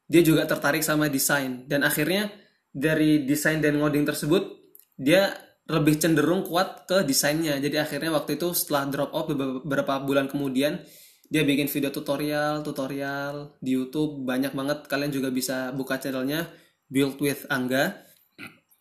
dia 0.06 0.22
juga 0.22 0.48
tertarik 0.48 0.84
sama 0.84 1.08
desain. 1.12 1.68
Dan 1.68 1.84
akhirnya 1.84 2.32
dari 2.72 3.24
desain 3.24 3.60
dan 3.60 3.80
ngoding 3.80 4.04
tersebut 4.04 4.56
dia 4.96 5.32
lebih 5.66 5.98
cenderung 5.98 6.46
kuat 6.46 6.86
ke 6.86 7.02
desainnya. 7.02 7.58
Jadi 7.58 7.76
akhirnya 7.78 8.14
waktu 8.14 8.38
itu 8.38 8.54
setelah 8.54 8.86
drop 8.86 9.10
out 9.10 9.26
beberapa 9.34 9.98
bulan 9.98 10.30
kemudian 10.30 10.78
dia 11.26 11.42
bikin 11.42 11.66
video 11.66 11.90
tutorial 11.90 12.62
tutorial 12.62 13.58
di 13.58 13.74
YouTube. 13.74 14.22
Banyak 14.22 14.54
banget. 14.54 14.78
Kalian 14.86 15.10
juga 15.10 15.28
bisa 15.34 15.74
buka 15.74 15.98
channelnya 15.98 16.46
Build 16.86 17.18
with 17.18 17.50
Angga. 17.50 17.98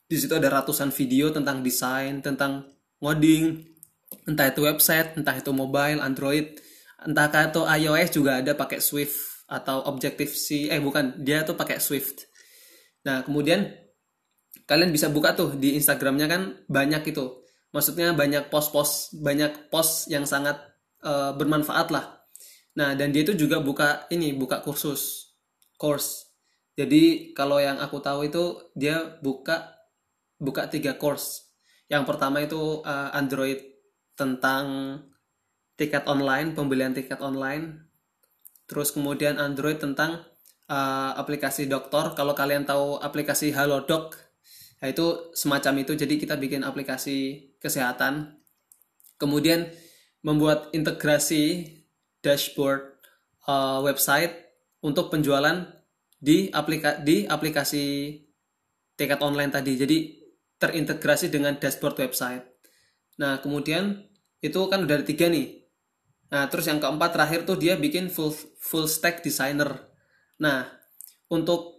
Di 0.06 0.18
situ 0.22 0.38
ada 0.38 0.62
ratusan 0.62 0.94
video 0.94 1.34
tentang 1.34 1.65
desain 1.65 2.22
tentang 2.22 2.70
ngoding. 3.01 3.65
Entah 4.30 4.54
itu 4.54 4.62
website 4.62 5.18
entah 5.18 5.34
itu 5.34 5.50
mobile 5.50 5.98
Android. 6.06 6.62
Entah 7.01 7.30
itu 7.34 7.65
iOS 7.65 8.10
juga 8.13 8.46
ada 8.46 8.54
pakai 8.54 8.77
Swift 8.77 9.46
atau 9.50 9.89
Objective 9.89 10.30
C 10.30 10.70
eh 10.70 10.77
bukan. 10.77 11.18
Dia 11.25 11.42
tuh 11.42 11.58
pakai 11.58 11.82
Swift. 11.82 12.30
Nah 13.10 13.25
kemudian 13.25 13.74
kalian 14.66 14.90
bisa 14.90 15.14
buka 15.14 15.38
tuh 15.38 15.54
di 15.58 15.78
Instagramnya 15.78 16.28
kan 16.30 16.42
banyak 16.66 17.14
itu. 17.14 17.46
Maksudnya 17.74 18.14
banyak 18.18 18.50
post-post 18.50 19.18
banyak 19.22 19.70
post 19.70 20.10
yang 20.10 20.26
sangat 20.26 20.58
uh, 21.06 21.34
bermanfaat 21.38 21.94
lah. 21.94 22.26
Nah 22.76 22.98
dan 22.98 23.14
dia 23.14 23.24
itu 23.24 23.38
juga 23.38 23.62
buka 23.62 24.10
ini 24.10 24.34
buka 24.34 24.66
kursus 24.66 25.34
course. 25.78 26.26
Jadi 26.76 27.32
kalau 27.32 27.62
yang 27.62 27.80
aku 27.80 28.04
tahu 28.04 28.28
itu 28.28 28.74
dia 28.76 29.00
buka 29.24 29.76
buka 30.42 30.68
tiga 30.68 30.98
course. 30.98 31.46
Yang 31.88 32.04
pertama 32.10 32.42
itu 32.42 32.82
uh, 32.82 33.14
Android 33.14 33.62
tentang 34.18 34.98
tiket 35.76 36.08
online 36.08 36.56
pembelian 36.56 36.96
tiket 36.96 37.22
online. 37.22 37.86
Terus 38.66 38.96
kemudian 38.96 39.38
Android 39.38 39.78
tentang 39.78 40.26
uh, 40.72 41.12
aplikasi 41.16 41.70
dokter 41.70 42.18
kalau 42.18 42.34
kalian 42.34 42.66
tahu 42.66 42.98
aplikasi 42.98 43.54
Halodoc 43.54 44.25
Nah, 44.82 44.88
itu 44.91 45.32
semacam 45.32 45.82
itu 45.82 45.96
jadi 45.96 46.15
kita 46.20 46.36
bikin 46.36 46.62
aplikasi 46.62 47.50
kesehatan 47.63 48.38
kemudian 49.15 49.72
membuat 50.25 50.74
integrasi 50.75 51.72
dashboard 52.20 52.98
uh, 53.48 53.79
website 53.86 54.34
untuk 54.82 55.13
penjualan 55.13 55.65
di 56.17 56.50
aplika 56.50 56.98
di 57.00 57.24
aplikasi 57.29 58.17
tiket 58.98 59.22
online 59.22 59.51
tadi. 59.53 59.74
Jadi 59.77 59.98
terintegrasi 60.58 61.29
dengan 61.29 61.55
dashboard 61.60 62.00
website. 62.00 62.44
Nah, 63.22 63.39
kemudian 63.39 64.01
itu 64.41 64.60
kan 64.67 64.84
udah 64.84 64.96
ada 65.01 65.05
tiga 65.05 65.29
nih. 65.29 65.65
Nah, 66.32 66.50
terus 66.50 66.65
yang 66.67 66.82
keempat 66.82 67.15
terakhir 67.15 67.46
tuh 67.46 67.55
dia 67.60 67.77
bikin 67.77 68.10
full 68.10 68.34
full 68.58 68.89
stack 68.89 69.22
designer. 69.22 69.88
Nah, 70.41 70.67
untuk 71.32 71.75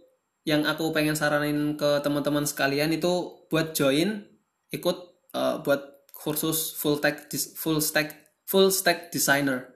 yang 0.47 0.63
aku 0.63 0.95
pengen 0.95 1.19
saranin 1.19 1.75
ke 1.75 1.99
teman-teman 1.99 2.47
sekalian 2.47 2.95
itu 2.95 3.43
buat 3.51 3.75
join 3.75 4.23
ikut 4.71 4.97
uh, 5.35 5.59
buat 5.59 6.07
kursus 6.15 6.71
full 6.71 6.95
stack 7.03 7.27
full 7.59 7.83
stack 7.83 8.39
full 8.47 8.71
stack 8.71 9.11
designer. 9.11 9.75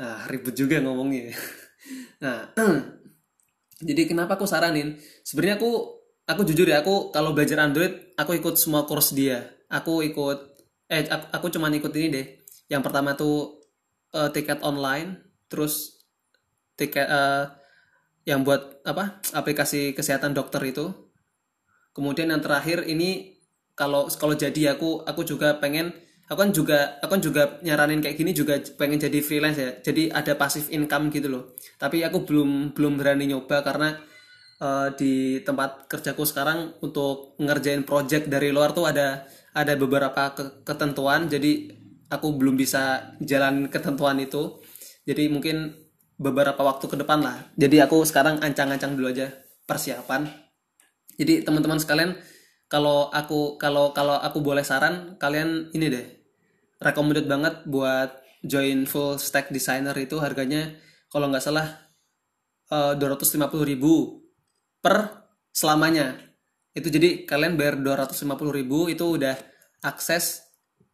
Nah, 0.00 0.24
ribet 0.32 0.56
juga 0.56 0.80
ngomongnya. 0.80 1.36
Nah, 2.20 2.52
jadi 3.88 4.04
kenapa 4.04 4.36
aku 4.36 4.44
saranin? 4.44 5.00
Sebenarnya 5.24 5.56
aku 5.56 5.72
aku 6.28 6.44
jujur 6.44 6.68
ya, 6.68 6.84
aku 6.84 7.08
kalau 7.08 7.32
belajar 7.32 7.58
Android, 7.64 8.12
aku 8.14 8.36
ikut 8.36 8.60
semua 8.60 8.84
course 8.84 9.16
dia. 9.16 9.56
Aku 9.72 10.04
ikut 10.04 10.38
eh 10.92 11.08
aku, 11.08 11.26
aku 11.32 11.46
cuma 11.48 11.72
ikut 11.72 11.90
ini 11.96 12.08
deh. 12.12 12.26
Yang 12.68 12.82
pertama 12.84 13.16
tuh 13.16 13.64
uh, 14.12 14.28
tiket 14.28 14.60
online, 14.60 15.24
terus 15.48 16.04
tiket 16.76 17.08
uh, 17.08 17.56
yang 18.30 18.46
buat 18.46 18.86
apa? 18.86 19.18
aplikasi 19.34 19.90
kesehatan 19.98 20.30
dokter 20.30 20.62
itu. 20.62 20.94
Kemudian 21.90 22.30
yang 22.30 22.38
terakhir 22.38 22.86
ini 22.86 23.40
kalau 23.74 24.06
kalau 24.14 24.38
jadi 24.38 24.78
aku 24.78 25.02
aku 25.02 25.26
juga 25.26 25.58
pengen 25.58 25.90
aku 26.30 26.38
kan 26.38 26.50
juga 26.54 26.78
aku 27.02 27.10
kan 27.18 27.22
juga 27.24 27.42
nyaranin 27.66 27.98
kayak 27.98 28.14
gini 28.14 28.30
juga 28.30 28.62
pengen 28.78 29.02
jadi 29.02 29.18
freelance 29.18 29.58
ya 29.58 29.70
jadi 29.82 30.14
ada 30.14 30.38
pasif 30.38 30.70
income 30.70 31.10
gitu 31.10 31.26
loh 31.26 31.58
tapi 31.80 32.06
aku 32.06 32.22
belum 32.22 32.70
belum 32.70 33.00
berani 33.00 33.34
nyoba 33.34 33.66
karena 33.66 33.98
uh, 34.62 34.94
di 34.94 35.42
tempat 35.42 35.90
kerjaku 35.90 36.22
sekarang 36.22 36.78
untuk 36.84 37.34
ngerjain 37.42 37.82
project 37.82 38.30
dari 38.30 38.54
luar 38.54 38.70
tuh 38.70 38.86
ada 38.86 39.26
ada 39.56 39.74
beberapa 39.74 40.30
ke 40.36 40.62
ketentuan 40.62 41.26
jadi 41.26 41.74
aku 42.14 42.38
belum 42.38 42.54
bisa 42.54 43.16
jalan 43.18 43.66
ketentuan 43.66 44.22
itu 44.22 44.62
jadi 45.02 45.26
mungkin 45.26 45.74
beberapa 46.20 46.60
waktu 46.60 46.84
ke 46.84 47.00
depan 47.00 47.24
lah. 47.24 47.48
Jadi 47.56 47.80
aku 47.80 48.04
sekarang 48.04 48.44
ancang-ancang 48.44 48.92
dulu 48.92 49.08
aja 49.08 49.32
persiapan. 49.64 50.28
Jadi 51.16 51.40
teman-teman 51.40 51.80
sekalian 51.80 52.20
kalau 52.68 53.08
aku 53.08 53.56
kalau 53.56 53.96
kalau 53.96 54.20
aku 54.20 54.44
boleh 54.44 54.60
saran 54.60 55.16
kalian 55.16 55.72
ini 55.72 55.86
deh 55.88 56.06
recommended 56.78 57.24
banget 57.24 57.64
buat 57.64 58.20
join 58.44 58.84
full 58.84 59.16
stack 59.16 59.48
designer 59.48 59.96
itu 59.96 60.20
harganya 60.20 60.76
kalau 61.08 61.28
nggak 61.32 61.44
salah 61.44 61.66
eh, 62.68 62.92
dua 63.00 63.16
ratus 63.16 63.32
lima 63.36 63.48
puluh 63.48 63.64
ribu 63.64 64.20
per 64.84 65.24
selamanya. 65.52 66.20
Itu 66.70 66.86
jadi 66.92 67.26
kalian 67.26 67.58
bayar 67.58 67.80
dua 67.80 68.06
ratus 68.06 68.22
lima 68.22 68.36
puluh 68.36 68.54
ribu 68.54 68.86
itu 68.92 69.02
udah 69.02 69.34
akses 69.82 70.44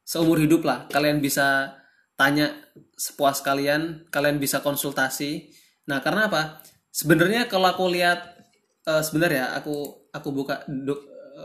seumur 0.06 0.38
hidup 0.38 0.62
lah. 0.62 0.86
Kalian 0.88 1.18
bisa 1.18 1.76
tanya 2.16 2.56
sepuas 2.96 3.44
kalian 3.44 4.08
kalian 4.08 4.40
bisa 4.40 4.64
konsultasi. 4.64 5.52
Nah 5.86 6.00
karena 6.00 6.32
apa? 6.32 6.64
Sebenarnya 6.90 7.44
kalau 7.46 7.68
aku 7.68 7.92
lihat 7.92 8.40
uh, 8.88 9.04
sebentar 9.04 9.28
ya 9.28 9.52
aku 9.52 10.08
aku 10.10 10.28
buka 10.32 10.64
do, 10.66 10.96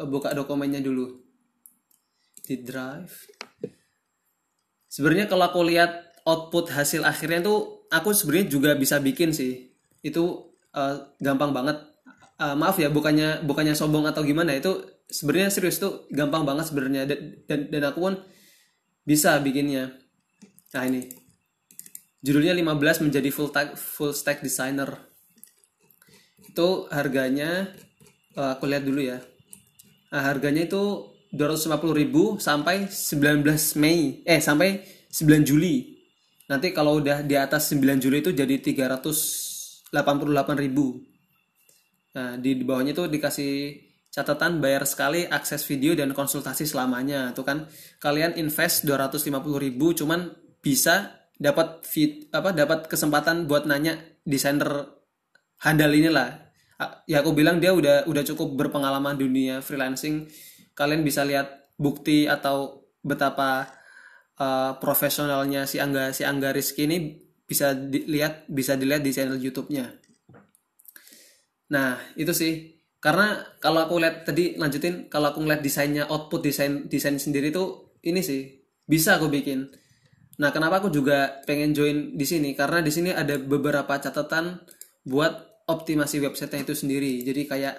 buka 0.08 0.32
dokumennya 0.32 0.80
dulu. 0.80 1.20
Di 2.42 2.64
drive. 2.64 3.12
Sebenarnya 4.88 5.28
kalau 5.28 5.52
aku 5.52 5.62
lihat 5.68 6.16
output 6.24 6.72
hasil 6.72 7.04
akhirnya 7.04 7.44
tuh 7.44 7.88
aku 7.92 8.16
sebenarnya 8.16 8.48
juga 8.48 8.72
bisa 8.80 8.98
bikin 9.04 9.36
sih. 9.36 9.76
Itu 10.00 10.56
uh, 10.72 10.96
gampang 11.20 11.52
banget. 11.52 11.78
Uh, 12.42 12.58
maaf 12.58 12.82
ya 12.82 12.90
bukannya 12.90 13.46
bukannya 13.46 13.78
sombong 13.78 14.10
atau 14.10 14.26
gimana 14.26 14.58
itu 14.58 14.82
sebenarnya 15.06 15.54
serius 15.54 15.78
tuh 15.78 16.10
gampang 16.10 16.48
banget 16.48 16.72
sebenarnya. 16.72 17.04
Dan, 17.06 17.20
dan 17.46 17.60
dan 17.70 17.84
aku 17.92 18.00
pun 18.02 18.16
bisa 19.06 19.38
bikinnya 19.44 20.01
nah 20.74 20.88
ini. 20.88 21.22
Judulnya 22.22 22.54
15 22.54 23.10
menjadi 23.10 23.30
full 23.34 23.50
stack 23.50 23.74
full 23.76 24.14
stack 24.14 24.46
designer. 24.46 24.94
Itu 26.46 26.86
harganya 26.94 27.74
uh, 28.38 28.54
aku 28.54 28.70
lihat 28.70 28.86
dulu 28.86 29.02
ya. 29.02 29.18
Nah, 30.14 30.22
harganya 30.28 30.68
itu 30.70 31.12
250.000 31.32 32.12
sampai 32.38 32.92
19 32.92 33.80
Mei. 33.82 34.22
Eh 34.28 34.44
sampai 34.44 34.84
9 35.10 35.48
Juli. 35.48 35.98
Nanti 36.52 36.76
kalau 36.76 37.00
udah 37.00 37.24
di 37.24 37.40
atas 37.40 37.72
9 37.72 38.04
Juli 38.04 38.20
itu 38.20 38.36
jadi 38.36 38.60
388.000 38.60 39.96
nah 42.12 42.36
di, 42.36 42.60
di 42.60 42.68
bawahnya 42.68 42.92
itu 42.92 43.08
dikasih 43.08 43.72
catatan 44.12 44.60
bayar 44.60 44.84
sekali 44.84 45.24
akses 45.24 45.64
video 45.64 45.96
dan 45.96 46.12
konsultasi 46.12 46.68
selamanya. 46.68 47.32
Tuh 47.32 47.48
kan 47.48 47.72
kalian 48.04 48.36
invest 48.36 48.84
250.000 48.84 49.32
cuman 50.04 50.28
bisa 50.62 51.26
dapat 51.42 51.82
fit 51.82 52.30
apa 52.32 52.54
dapat 52.54 52.86
kesempatan 52.86 53.50
buat 53.50 53.66
nanya 53.66 53.98
desainer 54.22 54.94
handal 55.62 55.90
inilah 55.90 56.54
ya 57.06 57.22
aku 57.22 57.34
bilang 57.34 57.62
dia 57.62 57.74
udah 57.74 58.06
udah 58.06 58.24
cukup 58.26 58.54
berpengalaman 58.58 59.18
dunia 59.18 59.62
freelancing 59.62 60.30
kalian 60.74 61.06
bisa 61.06 61.26
lihat 61.26 61.74
bukti 61.78 62.26
atau 62.30 62.86
betapa 63.02 63.70
uh, 64.38 64.78
profesionalnya 64.78 65.66
si 65.66 65.82
Angga 65.82 66.14
si 66.14 66.26
Angga 66.26 66.54
Rizky 66.54 66.86
ini 66.86 67.18
bisa 67.46 67.76
dilihat 67.76 68.48
bisa 68.48 68.78
dilihat 68.80 69.04
di 69.04 69.12
channel 69.12 69.42
YouTube-nya. 69.42 69.86
Nah 71.74 72.00
itu 72.16 72.32
sih 72.32 72.80
karena 73.02 73.58
kalau 73.58 73.90
aku 73.90 73.98
lihat 73.98 74.24
tadi 74.24 74.56
lanjutin 74.56 75.10
kalau 75.10 75.34
aku 75.34 75.42
ngeliat 75.42 75.66
desainnya 75.66 76.06
output 76.08 76.46
desain 76.46 76.86
desain 76.86 77.18
sendiri 77.18 77.50
tuh 77.50 77.98
ini 78.06 78.22
sih 78.24 78.62
bisa 78.86 79.20
aku 79.20 79.28
bikin. 79.28 79.68
Nah 80.42 80.50
kenapa 80.50 80.82
aku 80.82 80.90
juga 80.90 81.38
pengen 81.46 81.70
join 81.78 82.18
di 82.18 82.26
sini 82.26 82.58
karena 82.58 82.82
di 82.82 82.90
sini 82.90 83.14
ada 83.14 83.38
beberapa 83.38 83.94
catatan 84.02 84.58
buat 85.06 85.62
optimasi 85.70 86.18
website 86.18 86.66
itu 86.66 86.74
sendiri. 86.74 87.22
Jadi 87.22 87.46
kayak 87.46 87.76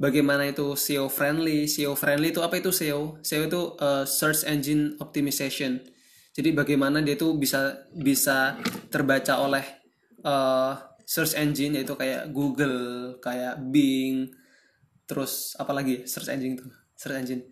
bagaimana 0.00 0.48
itu 0.48 0.72
SEO 0.72 1.12
friendly. 1.12 1.68
SEO 1.68 1.92
friendly 1.92 2.32
itu 2.32 2.40
apa 2.40 2.64
itu 2.64 2.72
SEO? 2.72 3.20
SEO 3.20 3.42
itu 3.44 3.60
uh, 3.76 4.08
search 4.08 4.48
engine 4.48 4.96
optimization. 5.04 5.84
Jadi 6.32 6.56
bagaimana 6.56 7.04
dia 7.04 7.18
itu 7.18 7.36
bisa 7.36 7.84
bisa 7.92 8.56
terbaca 8.88 9.44
oleh 9.44 9.64
uh, 10.24 10.80
search 11.04 11.36
engine 11.36 11.76
yaitu 11.76 11.92
kayak 11.92 12.32
Google, 12.32 13.20
kayak 13.20 13.60
Bing, 13.68 14.32
terus 15.04 15.52
apa 15.60 15.76
lagi 15.76 16.08
search 16.08 16.32
engine 16.32 16.56
itu? 16.56 16.66
Search 16.96 17.20
engine. 17.20 17.42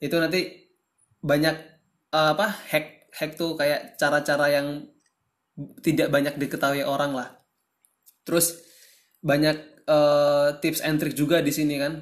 Itu 0.00 0.16
nanti 0.16 0.72
banyak 1.20 1.56
uh, 2.16 2.32
apa 2.32 2.48
hack 2.48 2.99
hack 3.14 3.34
tuh 3.34 3.58
kayak 3.58 3.98
cara-cara 3.98 4.46
yang 4.50 4.86
tidak 5.82 6.08
banyak 6.08 6.34
diketahui 6.38 6.86
orang 6.86 7.12
lah. 7.12 7.28
Terus 8.24 8.60
banyak 9.20 9.84
uh, 9.84 10.56
tips 10.62 10.80
and 10.80 10.96
trick 11.02 11.14
juga 11.16 11.42
di 11.44 11.52
sini 11.52 11.76
kan. 11.76 12.00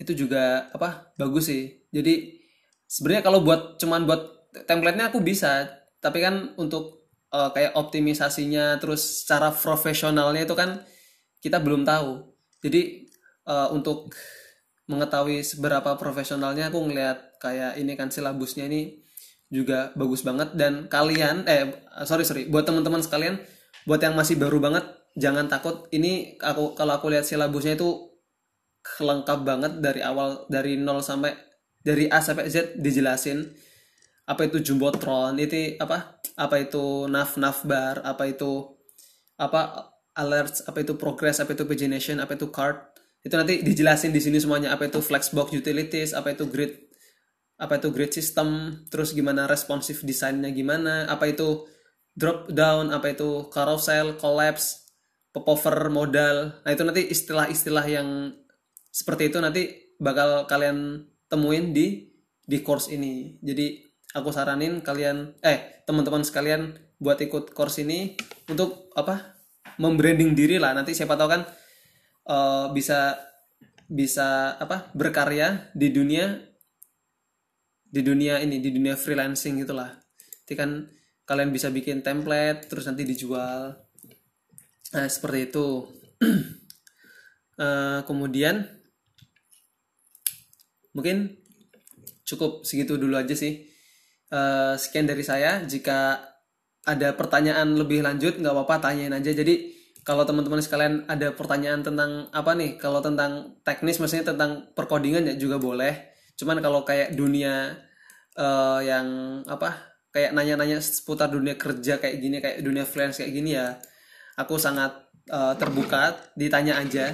Itu 0.00 0.16
juga 0.16 0.72
apa 0.72 1.12
bagus 1.20 1.52
sih. 1.52 1.84
Jadi 1.92 2.40
sebenarnya 2.88 3.22
kalau 3.22 3.40
buat 3.44 3.76
cuman 3.76 4.08
buat 4.08 4.52
template-nya 4.66 5.12
aku 5.12 5.20
bisa. 5.20 5.68
Tapi 6.00 6.18
kan 6.24 6.56
untuk 6.56 7.12
uh, 7.30 7.52
kayak 7.52 7.76
optimisasinya 7.76 8.80
terus 8.80 9.24
secara 9.24 9.52
profesionalnya 9.52 10.48
itu 10.48 10.56
kan 10.56 10.80
kita 11.44 11.60
belum 11.60 11.84
tahu. 11.84 12.24
Jadi 12.64 13.12
uh, 13.46 13.68
untuk 13.72 14.12
mengetahui 14.90 15.46
seberapa 15.46 15.94
profesionalnya 15.94 16.72
aku 16.72 16.82
ngeliat 16.82 17.38
kayak 17.38 17.78
ini 17.78 17.94
kan 17.94 18.10
silabusnya 18.10 18.66
ini 18.66 19.06
juga 19.50 19.90
bagus 19.98 20.22
banget. 20.22 20.54
Dan 20.54 20.86
kalian 20.86 21.44
eh 21.44 21.74
sorry 22.06 22.24
sorry 22.24 22.46
buat 22.46 22.64
teman-teman 22.64 23.02
sekalian 23.02 23.36
buat 23.84 24.00
yang 24.00 24.14
masih 24.14 24.38
baru 24.38 24.62
banget 24.62 24.86
jangan 25.18 25.50
takut. 25.50 25.90
Ini 25.90 26.38
aku 26.40 26.78
kalau 26.78 26.96
aku 26.96 27.10
lihat 27.10 27.26
silabusnya 27.26 27.74
itu 27.76 28.10
lengkap 28.80 29.38
banget 29.44 29.72
dari 29.84 30.00
awal 30.00 30.48
dari 30.48 30.80
nol 30.80 31.04
sampai 31.04 31.36
dari 31.82 32.08
A 32.08 32.22
sampai 32.22 32.48
Z 32.48 32.78
dijelasin. 32.80 33.44
Apa 34.30 34.46
itu 34.46 34.62
jumbotron 34.62 35.36
itu 35.42 35.74
apa? 35.82 36.22
Apa 36.38 36.62
itu 36.62 37.10
nav 37.10 37.34
navbar 37.34 38.00
apa 38.06 38.30
itu 38.30 38.78
apa 39.36 39.90
alerts 40.14 40.62
apa 40.68 40.84
itu 40.84 40.94
progress 40.94 41.42
apa 41.42 41.56
itu 41.58 41.66
pagination 41.66 42.22
apa 42.22 42.38
itu 42.38 42.46
card. 42.48 42.78
Itu 43.20 43.36
nanti 43.36 43.60
dijelasin 43.60 44.14
di 44.14 44.22
sini 44.22 44.38
semuanya. 44.38 44.72
Apa 44.72 44.86
itu 44.88 45.02
flexbox 45.02 45.52
utilities 45.52 46.14
apa 46.14 46.32
itu 46.32 46.46
grid 46.46 46.89
apa 47.60 47.76
itu 47.76 47.92
grid 47.92 48.16
system? 48.16 48.80
Terus 48.88 49.12
gimana 49.12 49.44
responsif 49.44 50.00
desainnya 50.00 50.48
gimana? 50.48 51.04
Apa 51.12 51.28
itu 51.28 51.68
drop 52.16 52.48
down? 52.48 52.88
Apa 52.88 53.12
itu 53.12 53.52
carousel 53.52 54.16
collapse 54.16 54.88
popover 55.30 55.92
modal? 55.92 56.64
Nah 56.64 56.70
itu 56.72 56.82
nanti 56.82 57.04
istilah-istilah 57.12 57.86
yang 57.86 58.32
seperti 58.88 59.28
itu 59.28 59.38
nanti 59.38 59.92
bakal 60.00 60.48
kalian 60.48 61.04
temuin 61.28 61.76
di 61.76 62.08
di 62.40 62.58
course 62.64 62.88
ini. 62.88 63.36
Jadi 63.44 63.78
aku 64.16 64.32
saranin 64.32 64.80
kalian 64.80 65.38
eh 65.44 65.84
teman-teman 65.84 66.24
sekalian 66.24 66.74
buat 66.96 67.20
ikut 67.20 67.52
course 67.52 67.84
ini 67.84 68.16
untuk 68.48 68.88
apa 68.96 69.36
membranding 69.76 70.32
diri 70.32 70.56
lah. 70.56 70.72
Nanti 70.72 70.96
siapa 70.96 71.14
tahu 71.14 71.28
kan 71.28 71.44
uh, 72.26 72.72
bisa 72.72 73.20
bisa 73.90 74.56
apa 74.56 74.88
berkarya 74.96 75.70
di 75.76 75.92
dunia 75.92 76.49
di 77.90 78.00
dunia 78.06 78.38
ini 78.38 78.62
di 78.62 78.70
dunia 78.70 78.94
freelancing 78.94 79.66
gitulah. 79.66 79.90
Nanti 79.90 80.54
kan 80.54 80.86
kalian 81.26 81.50
bisa 81.50 81.68
bikin 81.74 82.06
template 82.06 82.70
terus 82.70 82.86
nanti 82.86 83.02
dijual. 83.02 83.74
Nah 84.94 85.06
seperti 85.10 85.50
itu. 85.50 85.90
Uh, 87.58 88.00
kemudian 88.08 88.62
mungkin 90.94 91.38
cukup 92.22 92.62
segitu 92.62 92.94
dulu 92.94 93.18
aja 93.18 93.34
sih. 93.34 93.66
Uh, 94.30 94.78
sekian 94.78 95.10
dari 95.10 95.26
saya. 95.26 95.66
Jika 95.66 96.22
ada 96.86 97.12
pertanyaan 97.18 97.74
lebih 97.74 98.06
lanjut 98.06 98.38
nggak 98.38 98.54
apa-apa 98.54 98.90
tanyain 98.90 99.12
aja. 99.12 99.34
Jadi 99.34 99.74
kalau 100.06 100.22
teman-teman 100.22 100.62
sekalian 100.62 101.04
ada 101.10 101.34
pertanyaan 101.34 101.82
tentang 101.82 102.30
apa 102.30 102.54
nih? 102.54 102.78
Kalau 102.78 103.02
tentang 103.02 103.58
teknis 103.66 103.98
maksudnya 103.98 104.30
tentang 104.30 104.70
perkodingan 104.78 105.26
ya 105.26 105.34
juga 105.34 105.58
boleh 105.58 106.09
cuman 106.40 106.64
kalau 106.64 106.80
kayak 106.88 107.12
dunia 107.12 107.76
uh, 108.40 108.80
yang 108.80 109.40
apa 109.44 110.00
kayak 110.08 110.32
nanya-nanya 110.32 110.80
seputar 110.80 111.28
dunia 111.28 111.54
kerja 111.60 112.00
kayak 112.00 112.16
gini 112.16 112.36
kayak 112.40 112.64
dunia 112.64 112.88
freelance 112.88 113.20
kayak 113.20 113.32
gini 113.36 113.54
ya 113.54 113.76
aku 114.40 114.56
sangat 114.56 115.12
uh, 115.28 115.54
terbuka 115.60 116.16
ditanya 116.34 116.80
aja 116.80 117.12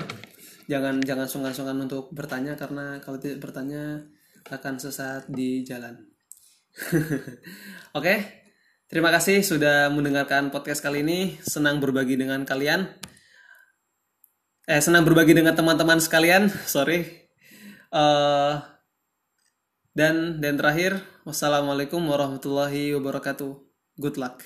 jangan 0.71 1.03
jangan 1.03 1.27
sungkan-sungkan 1.27 1.77
untuk 1.83 2.15
bertanya 2.15 2.55
karena 2.55 3.03
kalau 3.03 3.19
tidak 3.19 3.43
bertanya 3.43 4.07
akan 4.47 4.79
sesat 4.79 5.27
di 5.27 5.67
jalan 5.67 6.07
oke 7.99 8.01
okay? 8.01 8.47
Terima 8.87 9.11
kasih 9.11 9.43
sudah 9.43 9.91
mendengarkan 9.91 10.55
podcast 10.55 10.79
kali 10.79 11.03
ini. 11.03 11.35
Senang 11.43 11.83
berbagi 11.83 12.15
dengan 12.15 12.47
kalian. 12.47 12.87
Eh, 14.63 14.79
senang 14.79 15.03
berbagi 15.03 15.35
dengan 15.35 15.59
teman-teman 15.59 15.99
sekalian. 15.99 16.47
Sorry. 16.71 17.03
Uh, 17.91 18.63
dan 19.97 20.45
dan 20.45 20.61
terakhir, 20.61 21.01
wassalamualaikum 21.25 22.05
warahmatullahi 22.05 22.93
wabarakatuh. 23.01 23.57
Good 23.97 24.21
luck. 24.21 24.45